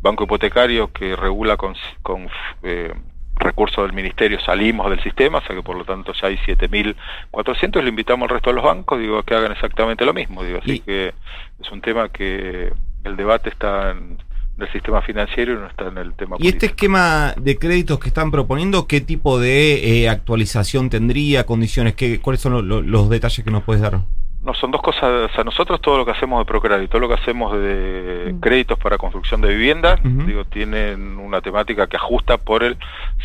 banco 0.00 0.24
hipotecario 0.24 0.92
que 0.92 1.14
regula 1.14 1.56
con, 1.56 1.74
con 2.02 2.28
eh, 2.62 2.94
recursos 3.36 3.84
del 3.84 3.92
ministerio, 3.92 4.40
salimos 4.40 4.90
del 4.90 5.02
sistema, 5.02 5.38
o 5.38 5.42
sea 5.42 5.54
que 5.54 5.62
por 5.62 5.76
lo 5.76 5.84
tanto 5.84 6.12
ya 6.12 6.28
hay 6.28 6.36
7.400, 6.38 7.82
le 7.82 7.88
invitamos 7.90 8.28
al 8.28 8.34
resto 8.34 8.50
de 8.50 8.56
los 8.56 8.64
bancos, 8.64 8.98
digo, 8.98 9.22
que 9.22 9.34
hagan 9.34 9.52
exactamente 9.52 10.04
lo 10.04 10.14
mismo, 10.14 10.42
digo, 10.42 10.60
así 10.62 10.80
que 10.80 11.14
es 11.60 11.70
un 11.70 11.80
tema 11.80 12.08
que 12.08 12.72
el 13.04 13.16
debate 13.16 13.50
está 13.50 13.90
en 13.90 14.18
del 14.58 14.70
sistema 14.72 15.00
financiero 15.02 15.52
y 15.52 15.56
no 15.56 15.66
está 15.66 15.86
en 15.86 15.98
el 15.98 16.12
tema 16.14 16.36
¿Y 16.38 16.48
este 16.48 16.66
esquema 16.66 17.32
de 17.36 17.56
créditos 17.56 17.98
que 18.00 18.08
están 18.08 18.30
proponiendo, 18.30 18.86
qué 18.86 19.00
tipo 19.00 19.38
de 19.38 20.02
eh, 20.02 20.08
actualización 20.08 20.90
tendría, 20.90 21.46
condiciones, 21.46 21.94
qué, 21.94 22.20
cuáles 22.20 22.40
son 22.40 22.90
los 22.90 23.08
detalles 23.08 23.44
que 23.44 23.50
nos 23.50 23.62
puedes 23.62 23.80
dar? 23.80 24.00
No, 24.42 24.54
son 24.54 24.70
dos 24.70 24.82
cosas, 24.82 25.30
o 25.30 25.34
sea, 25.34 25.44
nosotros 25.44 25.80
todo 25.80 25.98
lo 25.98 26.04
que 26.04 26.12
hacemos 26.12 26.40
de 26.40 26.44
Procrédito, 26.44 26.90
todo 26.90 27.00
lo 27.00 27.08
que 27.08 27.14
hacemos 27.14 27.52
de 27.52 28.32
mm. 28.34 28.40
créditos 28.40 28.78
para 28.78 28.98
construcción 28.98 29.40
de 29.40 29.48
viviendas, 29.48 30.00
digo, 30.02 30.44
tienen 30.44 31.18
una 31.18 31.40
temática 31.40 31.86
que 31.86 31.96
ajusta 31.96 32.38
por 32.38 32.64
el 32.64 32.76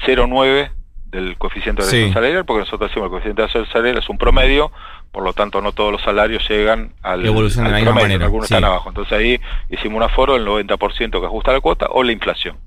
0,9 0.05 0.69
del 1.13 1.37
coeficiente 1.37 1.83
de 1.83 1.89
sí. 1.89 2.11
salarial, 2.11 2.43
porque 2.43 2.61
nosotros 2.61 2.89
decimos 2.89 3.05
el 3.05 3.11
coeficiente 3.11 3.41
de 3.43 3.65
salarial 3.67 3.97
es 3.99 4.09
un 4.09 4.17
promedio, 4.17 4.71
por 5.11 5.23
lo 5.23 5.33
tanto 5.33 5.61
no 5.61 5.71
todos 5.71 5.91
los 5.91 6.01
salarios 6.01 6.47
llegan 6.49 6.91
al, 7.03 7.25
Evolución 7.25 7.65
de 7.65 7.71
promedio, 7.81 7.93
manera. 7.93 8.25
algunos 8.25 8.45
están 8.45 8.63
abajo. 8.63 8.89
Entonces 8.89 9.13
ahí 9.13 9.39
hicimos 9.69 9.97
un 9.97 10.03
aforo 10.03 10.33
del 10.33 10.45
90% 10.45 11.19
que 11.19 11.25
ajusta 11.25 11.53
la 11.53 11.61
cuota 11.61 11.87
o 11.91 12.03
la 12.03 12.11
inflación. 12.11 12.57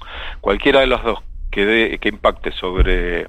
Cualquiera 0.40 0.80
de 0.80 0.86
los 0.86 1.02
dos 1.02 1.18
que, 1.50 1.98
que 2.00 2.08
impacte 2.08 2.52
sobre 2.52 3.26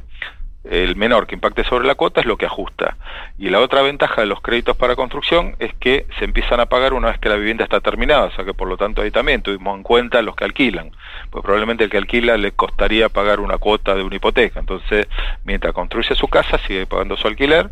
el 0.69 0.95
menor 0.95 1.27
que 1.27 1.35
impacte 1.35 1.63
sobre 1.63 1.87
la 1.87 1.95
cuota 1.95 2.21
es 2.21 2.25
lo 2.25 2.37
que 2.37 2.45
ajusta. 2.45 2.97
Y 3.37 3.49
la 3.49 3.59
otra 3.59 3.81
ventaja 3.81 4.21
de 4.21 4.27
los 4.27 4.41
créditos 4.41 4.75
para 4.77 4.95
construcción 4.95 5.55
es 5.59 5.73
que 5.75 6.05
se 6.19 6.25
empiezan 6.25 6.59
a 6.59 6.67
pagar 6.67 6.93
una 6.93 7.09
vez 7.09 7.19
que 7.19 7.29
la 7.29 7.35
vivienda 7.35 7.63
está 7.63 7.79
terminada, 7.79 8.25
o 8.25 8.31
sea 8.31 8.45
que 8.45 8.53
por 8.53 8.67
lo 8.67 8.77
tanto 8.77 9.01
ahí 9.01 9.11
también 9.11 9.41
tuvimos 9.41 9.77
en 9.77 9.83
cuenta 9.83 10.21
los 10.21 10.35
que 10.35 10.45
alquilan, 10.45 10.91
pues 11.29 11.43
probablemente 11.43 11.83
el 11.83 11.89
que 11.89 11.97
alquila 11.97 12.37
le 12.37 12.51
costaría 12.51 13.09
pagar 13.09 13.39
una 13.39 13.57
cuota 13.57 13.95
de 13.95 14.03
una 14.03 14.15
hipoteca, 14.15 14.59
entonces 14.59 15.07
mientras 15.43 15.73
construye 15.73 16.15
su 16.15 16.27
casa 16.27 16.57
sigue 16.59 16.85
pagando 16.85 17.17
su 17.17 17.27
alquiler 17.27 17.69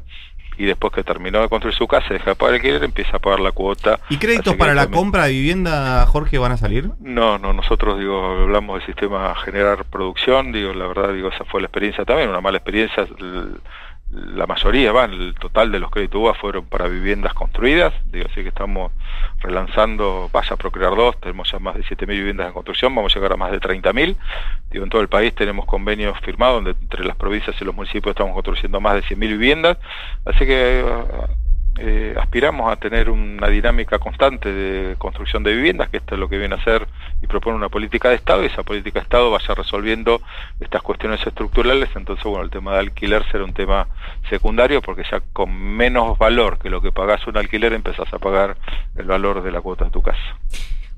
y 0.58 0.66
después 0.66 0.94
que 0.94 1.04
terminó 1.04 1.42
de 1.42 1.50
construir 1.50 1.76
su 1.76 1.88
casa, 1.88 2.08
deja 2.14 2.32
de 2.32 2.36
pagar 2.36 2.56
alquiler, 2.56 2.84
empieza 2.84 3.18
a 3.18 3.20
pagar 3.20 3.40
la 3.40 3.52
cuota. 3.52 4.00
¿Y 4.10 4.18
créditos 4.18 4.56
para 4.56 4.74
la 4.74 4.88
compra 4.88 5.26
de 5.26 5.32
vivienda, 5.32 6.06
Jorge, 6.06 6.38
van 6.38 6.52
a 6.52 6.58
salir? 6.58 6.90
No, 7.00 7.38
no, 7.38 7.54
nosotros 7.54 8.00
digo, 8.00 8.44
hablamos 8.44 8.80
del 8.80 8.86
sistema 8.86 9.34
generar 9.36 9.86
producción, 9.86 10.52
digo, 10.52 10.74
la 10.74 10.88
verdad, 10.88 11.14
digo, 11.14 11.30
esa 11.30 11.46
fue 11.46 11.62
la 11.62 11.68
experiencia 11.68 12.06
también, 12.06 12.30
una 12.30 12.42
mala 12.42 12.58
experiencia, 12.58 13.06
la 14.16 14.48
mayoría, 14.48 14.92
van, 14.92 15.12
el 15.12 15.36
total 15.36 15.72
de 15.72 15.80
los 15.80 15.92
créditos 15.92 16.22
UBA 16.22 16.34
fueron 16.36 16.66
para 16.66 16.88
viviendas 16.88 17.34
construidas, 17.34 17.94
digo, 18.12 18.26
así 18.32 18.42
que 18.42 18.50
estamos 18.50 18.92
relanzando, 19.40 20.30
vaya 20.32 20.54
a 20.54 20.58
Procrear 20.58 20.96
2, 20.96 21.20
tenemos 21.20 21.52
ya 21.52 21.60
más 21.60 21.76
de 21.76 21.84
7.000 21.84 22.08
viviendas 22.08 22.48
en 22.48 22.54
construcción, 22.54 22.96
vamos 22.96 23.14
a 23.14 23.20
llegar 23.20 23.34
a 23.34 23.38
más 23.38 23.52
de 23.52 23.60
30.000, 23.60 24.16
digo, 24.72 24.84
en 24.84 24.90
todo 24.90 25.02
el 25.02 25.10
país 25.10 25.36
tenemos 25.36 25.66
convenios 25.66 26.18
firmados, 26.22 26.64
donde 26.64 26.80
entre 26.82 27.04
las 27.04 27.18
provincias 27.18 27.56
y 27.60 27.66
los 27.66 27.76
municipios 27.76 28.12
estamos 28.12 28.34
construyendo 28.34 28.80
más 28.80 28.96
de 28.96 29.04
100.000 29.04 29.20
viviendas, 29.20 29.78
así 30.26 30.46
que 30.46 30.84
eh, 31.78 32.16
aspiramos 32.18 32.72
a 32.72 32.78
tener 32.78 33.10
una 33.10 33.48
dinámica 33.48 34.00
constante 34.00 34.52
de 34.52 34.96
construcción 34.96 35.44
de 35.44 35.54
viviendas, 35.54 35.90
que 35.90 35.98
esto 35.98 36.16
es 36.16 36.20
lo 36.20 36.30
que 36.30 36.38
viene 36.38 36.56
a 36.56 36.58
hacer 36.58 36.88
y 37.22 37.28
propone 37.28 37.58
una 37.58 37.70
política 37.70 38.10
de 38.10 38.16
Estado, 38.16 38.44
y 38.44 38.48
esa 38.48 38.64
política 38.64 39.00
de 39.00 39.04
Estado 39.04 39.30
vaya 39.30 39.54
resolviendo 39.54 40.22
estas 40.60 40.82
cuestiones 40.82 41.26
estructurales, 41.26 41.90
entonces 41.96 42.24
bueno, 42.24 42.44
el 42.44 42.50
tema 42.50 42.74
de 42.74 42.80
alquiler 42.80 43.26
será 43.30 43.44
un 43.44 43.54
tema 43.54 43.88
secundario, 44.30 44.82
porque 44.82 45.04
ya 45.10 45.22
con 45.34 45.54
menos 45.54 46.18
valor 46.18 46.60
que 46.60 46.70
lo 46.70 46.82
que 46.82 46.92
pagás 46.92 47.28
un 47.28 47.38
alquiler 47.38 47.74
empezás 47.74 48.12
a 48.14 48.20
pagar 48.20 48.56
el 48.96 49.06
valor 49.06 49.44
de 49.44 49.52
la 49.52 49.62
cuota 49.62 49.86
de 49.86 49.92
tu 49.92 50.02
casa. 50.02 50.38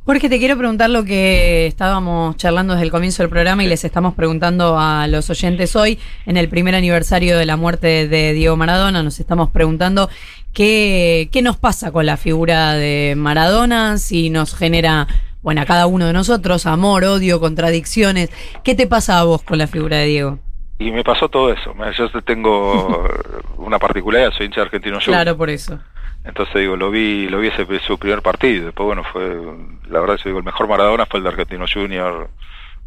Jorge, 0.07 0.29
te 0.29 0.39
quiero 0.39 0.57
preguntar 0.57 0.89
lo 0.89 1.03
que 1.03 1.67
estábamos 1.67 2.37
charlando 2.37 2.71
desde 2.71 2.85
el 2.85 2.91
comienzo 2.91 3.23
del 3.23 3.29
programa 3.29 3.65
y 3.65 3.67
les 3.67 3.83
estamos 3.83 4.13
preguntando 4.13 4.79
a 4.79 5.05
los 5.07 5.29
oyentes 5.29 5.75
hoy, 5.75 5.99
en 6.25 6.37
el 6.37 6.47
primer 6.47 6.75
aniversario 6.75 7.37
de 7.37 7.45
la 7.45 7.57
muerte 7.57 8.07
de 8.07 8.31
Diego 8.31 8.55
Maradona, 8.55 9.03
nos 9.03 9.19
estamos 9.19 9.49
preguntando 9.49 10.09
qué, 10.53 11.27
qué 11.33 11.41
nos 11.41 11.57
pasa 11.57 11.91
con 11.91 12.05
la 12.05 12.15
figura 12.15 12.75
de 12.75 13.15
Maradona, 13.17 13.97
si 13.97 14.29
nos 14.29 14.55
genera, 14.55 15.07
bueno, 15.41 15.59
a 15.59 15.65
cada 15.65 15.87
uno 15.87 16.05
de 16.05 16.13
nosotros, 16.13 16.65
amor, 16.67 17.03
odio, 17.03 17.41
contradicciones. 17.41 18.29
¿Qué 18.63 18.75
te 18.75 18.87
pasa 18.87 19.19
a 19.19 19.25
vos 19.25 19.43
con 19.43 19.57
la 19.57 19.67
figura 19.67 19.97
de 19.97 20.05
Diego? 20.05 20.39
Y 20.79 20.89
me 20.91 21.03
pasó 21.03 21.27
todo 21.27 21.51
eso. 21.51 21.75
Yo 21.97 22.21
tengo 22.21 23.05
una 23.57 23.77
particularidad, 23.77 24.31
soy 24.31 24.45
hincha 24.45 24.61
argentino 24.61 24.99
yo. 24.99 25.11
Claro, 25.11 25.35
por 25.35 25.49
eso. 25.49 25.77
Entonces 26.23 26.55
digo, 26.55 26.75
lo 26.75 26.91
vi, 26.91 27.29
lo 27.29 27.39
vi 27.39 27.47
ese 27.47 27.65
su 27.79 27.97
primer 27.97 28.21
partido. 28.21 28.65
Después 28.65 28.85
bueno 28.85 29.03
fue, 29.03 29.41
la 29.89 29.99
verdad 29.99 30.17
yo 30.17 30.29
digo, 30.29 30.39
el 30.39 30.45
mejor 30.45 30.67
Maradona 30.67 31.05
fue 31.05 31.19
el 31.19 31.23
de 31.23 31.29
Argentino 31.29 31.65
Junior 31.71 32.29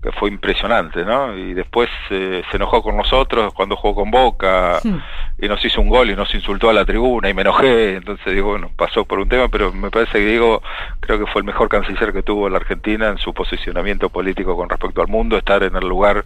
que 0.03 0.13
fue 0.13 0.31
impresionante, 0.31 1.05
¿no? 1.05 1.37
Y 1.37 1.53
después 1.53 1.91
eh, 2.09 2.43
se 2.51 2.57
enojó 2.57 2.83
con 2.83 2.97
nosotros 2.97 3.53
cuando 3.53 3.77
jugó 3.77 3.97
con 3.97 4.11
Boca 4.11 4.81
y 5.39 5.47
nos 5.47 5.63
hizo 5.63 5.81
un 5.81 5.91
gol 5.91 6.11
y 6.11 6.17
nos 6.17 6.35
insultó 6.35 6.71
a 6.71 6.73
la 6.73 6.87
tribuna 6.87 7.29
y 7.29 7.35
me 7.35 7.43
enojé, 7.43 7.97
entonces 7.97 8.33
digo, 8.33 8.51
bueno, 8.51 8.71
pasó 8.75 9.05
por 9.05 9.19
un 9.19 9.29
tema, 9.29 9.49
pero 9.49 9.73
me 9.73 9.91
parece 9.91 10.13
que 10.13 10.27
Diego 10.27 10.63
creo 11.01 11.19
que 11.19 11.27
fue 11.27 11.41
el 11.43 11.47
mejor 11.47 11.69
canciller 11.69 12.15
que 12.15 12.23
tuvo 12.23 12.49
la 12.49 12.57
Argentina 12.57 13.09
en 13.09 13.19
su 13.19 13.35
posicionamiento 13.35 14.09
político 14.09 14.57
con 14.57 14.71
respecto 14.71 15.03
al 15.03 15.09
mundo, 15.09 15.37
estar 15.37 15.63
en 15.63 15.77
el 15.77 15.87
lugar 15.87 16.25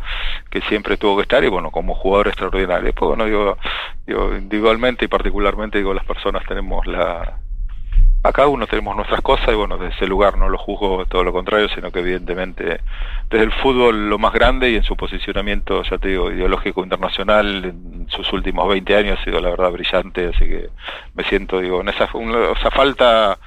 que 0.51 0.61
siempre 0.63 0.97
tuvo 0.97 1.17
que 1.17 1.23
estar 1.23 1.43
y 1.43 1.49
bueno, 1.49 1.73
como 1.73 1.95
jugador 1.95 2.29
extraordinario. 2.29 2.85
Después, 2.85 3.09
bueno, 3.09 3.25
digo, 3.25 3.59
digo 4.07 4.37
individualmente 4.37 5.07
y 5.07 5.09
particularmente, 5.09 5.79
digo, 5.79 5.95
las 5.95 6.05
personas 6.05 6.45
tenemos 6.47 6.87
la 6.87 7.39
acá 8.25 8.47
uno 8.47 8.67
tenemos 8.67 8.97
nuestras 8.97 9.21
cosas 9.21 9.51
y 9.51 9.55
bueno, 9.55 9.77
desde 9.77 9.97
ese 9.97 10.07
lugar 10.07 10.39
no 10.39 10.49
lo 10.49 10.57
juzgo 10.57 11.05
todo 11.05 11.23
lo 11.23 11.33
contrario, 11.33 11.69
sino 11.69 11.93
que 11.93 12.01
evidentemente 12.01 12.81
desde 13.29 13.45
el 13.45 13.53
fútbol 13.53 14.09
lo 14.09 14.19
más 14.19 14.33
grande 14.33 14.71
y 14.71 14.77
en 14.77 14.83
su 14.83 14.97
posicionamiento, 14.97 15.83
ya 15.83 15.99
te 15.99 16.09
digo, 16.09 16.33
ideológico 16.33 16.83
internacional 16.83 17.67
en 17.67 18.07
sus 18.09 18.33
últimos 18.33 18.67
20 18.67 18.97
años 18.97 19.19
ha 19.21 19.25
sido 19.25 19.41
la 19.41 19.51
verdad 19.51 19.71
brillante, 19.71 20.31
así 20.35 20.47
que 20.47 20.71
me 21.15 21.23
siento, 21.25 21.61
digo, 21.61 21.83
en 21.83 21.91
esa, 21.91 22.09
falta 22.71 23.39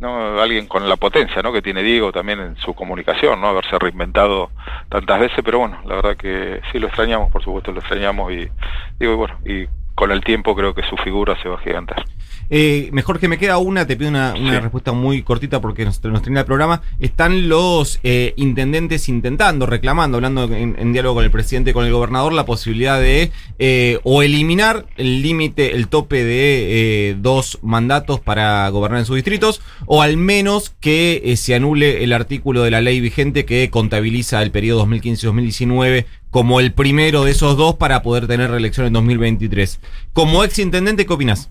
¿no? 0.00 0.38
alguien 0.38 0.66
con 0.66 0.86
la 0.86 0.96
potencia 0.96 1.40
¿no? 1.40 1.50
que 1.50 1.62
tiene 1.62 1.82
Diego 1.82 2.12
también 2.12 2.38
en 2.40 2.56
su 2.58 2.74
comunicación, 2.74 3.40
¿no? 3.40 3.48
haberse 3.48 3.78
reinventado 3.78 4.50
tantas 4.90 5.18
veces, 5.18 5.38
pero 5.42 5.60
bueno, 5.60 5.80
la 5.86 5.94
verdad 5.94 6.14
que 6.14 6.60
sí 6.70 6.78
lo 6.78 6.88
extrañamos, 6.88 7.32
por 7.32 7.42
supuesto 7.42 7.72
lo 7.72 7.80
extrañamos 7.80 8.30
y 8.32 8.50
digo, 8.98 9.16
bueno, 9.16 9.38
y 9.46 9.66
con 9.94 10.12
el 10.12 10.22
tiempo 10.22 10.54
creo 10.54 10.74
que 10.74 10.82
su 10.82 10.98
figura 10.98 11.40
se 11.42 11.48
va 11.48 11.54
a 11.54 11.60
gigantar. 11.60 12.04
Eh, 12.50 12.88
mejor 12.92 13.18
que 13.18 13.28
me 13.28 13.38
queda 13.38 13.58
una, 13.58 13.86
te 13.86 13.96
pido 13.96 14.10
una, 14.10 14.34
respuesta 14.60 14.92
muy 14.92 15.22
cortita 15.22 15.60
porque 15.60 15.84
nos, 15.84 16.02
nos 16.04 16.22
termina 16.22 16.40
el 16.40 16.46
programa. 16.46 16.82
Están 17.00 17.48
los 17.48 18.00
eh, 18.02 18.34
intendentes 18.36 19.08
intentando, 19.08 19.66
reclamando, 19.66 20.16
hablando 20.16 20.44
en, 20.44 20.92
diálogo 20.92 21.16
con 21.16 21.24
el 21.24 21.30
presidente, 21.30 21.72
con 21.72 21.84
el 21.84 21.92
gobernador, 21.92 22.32
la 22.32 22.46
posibilidad 22.46 23.00
de 23.00 23.30
eh, 23.58 23.98
o 24.04 24.22
eliminar 24.22 24.86
el 24.96 25.22
límite, 25.22 25.74
el 25.74 25.88
tope 25.88 26.24
de 26.24 27.10
eh, 27.10 27.16
dos 27.18 27.58
mandatos 27.62 28.20
para 28.20 28.68
gobernar 28.68 29.00
en 29.00 29.06
sus 29.06 29.16
distritos, 29.16 29.60
o 29.86 30.02
al 30.02 30.16
menos 30.16 30.74
que 30.80 31.22
eh, 31.24 31.36
se 31.36 31.54
anule 31.54 32.04
el 32.04 32.12
artículo 32.12 32.62
de 32.62 32.70
la 32.70 32.80
ley 32.80 33.00
vigente 33.00 33.44
que 33.44 33.70
contabiliza 33.70 34.42
el 34.42 34.50
periodo 34.50 34.86
2015-2019 34.86 36.06
como 36.30 36.60
el 36.60 36.72
primero 36.72 37.24
de 37.24 37.30
esos 37.30 37.56
dos 37.56 37.76
para 37.76 38.02
poder 38.02 38.26
tener 38.26 38.50
reelección 38.50 38.86
en 38.86 38.92
2023. 38.92 39.80
Como 40.12 40.44
ex 40.44 40.58
intendente, 40.58 41.06
¿qué 41.06 41.12
opinas? 41.12 41.50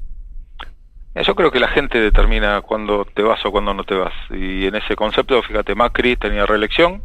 Yo 1.23 1.33
creo 1.33 1.49
que 1.49 1.61
la 1.61 1.69
gente 1.69 1.99
determina 1.99 2.59
cuándo 2.61 3.05
te 3.05 3.23
vas 3.23 3.43
o 3.45 3.51
cuándo 3.51 3.73
no 3.73 3.85
te 3.85 3.95
vas. 3.95 4.13
Y 4.31 4.67
en 4.67 4.75
ese 4.75 4.97
concepto, 4.97 5.41
fíjate, 5.43 5.73
Macri 5.73 6.17
tenía 6.17 6.45
reelección 6.45 7.03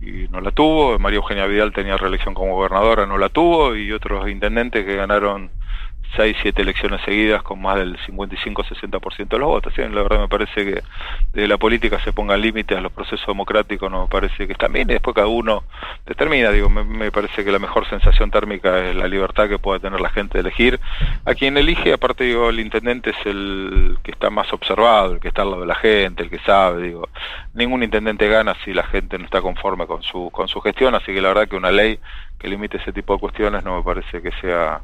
y 0.00 0.26
no 0.28 0.40
la 0.40 0.50
tuvo, 0.50 0.98
María 0.98 1.18
Eugenia 1.18 1.46
Vidal 1.46 1.72
tenía 1.72 1.96
reelección 1.96 2.34
como 2.34 2.56
gobernadora, 2.56 3.06
no 3.06 3.18
la 3.18 3.28
tuvo, 3.28 3.76
y 3.76 3.92
otros 3.92 4.28
intendentes 4.28 4.84
que 4.84 4.96
ganaron 4.96 5.50
seis, 6.16 6.36
siete 6.42 6.62
elecciones 6.62 7.00
seguidas 7.04 7.42
con 7.42 7.60
más 7.60 7.76
del 7.76 7.98
55-60% 7.98 9.28
de 9.28 9.38
los 9.38 9.48
votos. 9.48 9.76
La 9.76 10.02
verdad 10.02 10.20
me 10.20 10.28
parece 10.28 10.64
que 10.64 10.82
de 11.32 11.48
la 11.48 11.56
política 11.56 11.98
se 12.04 12.12
ponga 12.12 12.36
límites 12.36 12.76
a 12.76 12.80
los 12.80 12.92
procesos 12.92 13.26
democráticos, 13.26 13.90
no 13.90 14.02
me 14.02 14.08
parece 14.08 14.46
que 14.46 14.54
bien, 14.68 14.90
y 14.90 14.94
después 14.94 15.14
cada 15.14 15.26
uno 15.26 15.64
determina, 16.06 16.50
digo, 16.50 16.68
me, 16.68 17.10
parece 17.10 17.44
que 17.44 17.52
la 17.52 17.58
mejor 17.58 17.88
sensación 17.88 18.30
térmica 18.30 18.88
es 18.88 18.94
la 18.94 19.08
libertad 19.08 19.48
que 19.48 19.58
pueda 19.58 19.80
tener 19.80 20.00
la 20.00 20.10
gente 20.10 20.38
de 20.38 20.40
elegir. 20.40 20.80
A 21.24 21.34
quien 21.34 21.56
elige, 21.56 21.92
aparte 21.92 22.24
digo, 22.24 22.48
el 22.48 22.60
intendente 22.60 23.10
es 23.10 23.26
el 23.26 23.98
que 24.02 24.12
está 24.12 24.30
más 24.30 24.52
observado, 24.52 25.14
el 25.14 25.20
que 25.20 25.28
está 25.28 25.42
al 25.42 25.50
lado 25.50 25.62
de 25.62 25.68
la 25.68 25.74
gente, 25.74 26.22
el 26.22 26.30
que 26.30 26.38
sabe, 26.40 26.82
digo, 26.82 27.08
ningún 27.54 27.82
intendente 27.82 28.28
gana 28.28 28.54
si 28.64 28.72
la 28.72 28.84
gente 28.84 29.18
no 29.18 29.24
está 29.24 29.40
conforme 29.40 29.86
con 29.86 30.02
su, 30.02 30.30
con 30.30 30.48
su 30.48 30.60
gestión, 30.60 30.94
así 30.94 31.06
que 31.12 31.20
la 31.20 31.28
verdad 31.28 31.48
que 31.48 31.56
una 31.56 31.70
ley 31.70 31.98
que 32.38 32.48
limite 32.48 32.76
ese 32.78 32.92
tipo 32.92 33.14
de 33.14 33.20
cuestiones 33.20 33.64
no 33.64 33.76
me 33.76 33.82
parece 33.82 34.20
que 34.20 34.32
sea 34.40 34.80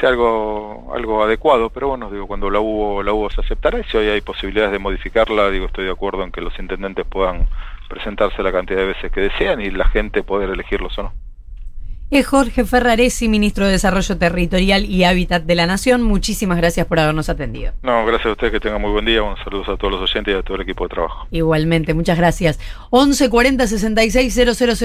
sea 0.00 0.08
algo 0.10 0.92
algo 0.94 1.22
adecuado, 1.22 1.70
pero 1.70 1.88
bueno, 1.88 2.10
digo, 2.10 2.26
cuando 2.26 2.50
la 2.50 2.60
hubo 2.60 3.02
la 3.02 3.12
hubo 3.12 3.30
se 3.30 3.40
aceptará 3.40 3.78
y 3.78 3.84
si 3.84 3.96
hoy 3.96 4.08
hay 4.08 4.20
posibilidades 4.20 4.72
de 4.72 4.78
modificarla, 4.78 5.50
digo, 5.50 5.66
estoy 5.66 5.84
de 5.84 5.92
acuerdo 5.92 6.24
en 6.24 6.32
que 6.32 6.40
los 6.40 6.58
intendentes 6.58 7.06
puedan 7.06 7.48
presentarse 7.88 8.42
la 8.42 8.52
cantidad 8.52 8.80
de 8.80 8.86
veces 8.86 9.12
que 9.12 9.20
desean 9.20 9.60
y 9.60 9.70
la 9.70 9.88
gente 9.88 10.22
poder 10.22 10.50
elegirlos 10.50 10.98
o 10.98 11.04
no. 11.04 11.12
Es 12.10 12.26
Jorge 12.26 12.64
Ferraresi, 12.64 13.28
ministro 13.28 13.64
de 13.64 13.72
Desarrollo 13.72 14.18
Territorial 14.18 14.84
y 14.84 15.04
Hábitat 15.04 15.42
de 15.42 15.54
la 15.54 15.66
Nación. 15.66 16.02
Muchísimas 16.02 16.58
gracias 16.58 16.86
por 16.86 17.00
habernos 17.00 17.28
atendido. 17.28 17.72
No, 17.82 18.04
gracias 18.04 18.26
a 18.26 18.32
ustedes, 18.32 18.52
que 18.52 18.60
tengan 18.60 18.80
muy 18.80 18.92
buen 18.92 19.06
día. 19.06 19.22
Un 19.22 19.36
saludo 19.38 19.72
a 19.72 19.76
todos 19.76 19.94
los 19.94 20.02
oyentes 20.02 20.32
y 20.32 20.36
a 20.38 20.42
todo 20.42 20.56
el 20.56 20.62
equipo 20.62 20.84
de 20.84 20.90
trabajo. 20.90 21.26
Igualmente, 21.30 21.94
muchas 21.94 22.18
gracias. 22.18 22.60
1140 22.92 23.66
66 23.66 24.32
000 24.32 24.76